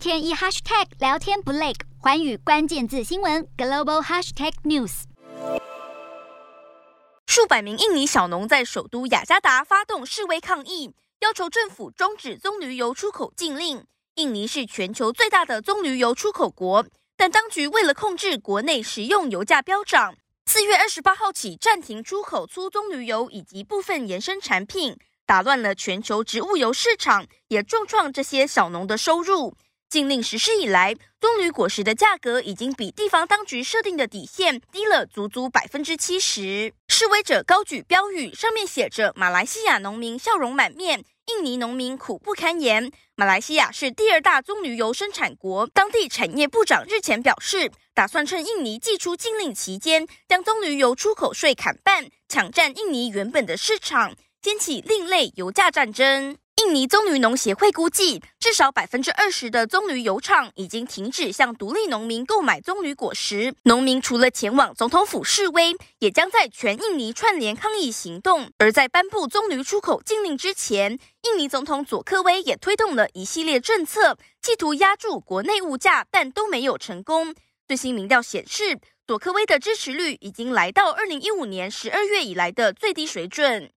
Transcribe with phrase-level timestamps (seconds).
[0.00, 5.02] 天一 hashtag 聊天不累，环宇关键字新闻 global hashtag news。
[7.26, 13.84] 数百名印尼小农在首都雅加达发动示威抗议，要求政府终止棕榈油出口禁令。
[14.14, 20.14] 印尼是全球最大的棕榈油出口国，但当局为了控制国内食用油价飙涨，
[20.46, 24.96] 四月二十八号起暂停出口粗棕榈油以及部分衍生产品，
[25.26, 29.54] 打乱了全球植物油市场，也重创这些小农的收入。
[29.90, 36.72] 禁令实施以来，棕榈果实的价格已经比地方当局设定的底线低了足足百分之七十。
[36.86, 42.92] 示威者高举标语，上面写着“马来西亚农民笑容满面，印尼农民苦不堪言”。
[43.16, 56.36] 马来西亚是第二大棕榈油生产国，当地产业部长日前表示，打算趁印尼祭出禁令期间，将棕榈油出口税砍半，抢占印尼原本的市场，掀起另类油价战争。
[56.70, 63.52] 印尼棕榈农协会估计，至少百分之二十的棕榈油厂已经停止向独立农民购买棕榈果实。
[63.64, 68.52] 农民除了前往总统府示威，也将在全印尼串联抗议行动。
[68.58, 77.34] 而在颁布棕榈出口禁令之前，印尼总统佐科威也推动了一系列政策，企图压住国内物价，但都没有成功。
[77.66, 83.68] 最新民调显示，佐科威的支持率已经来到二零一五年十二月以来的最低水准。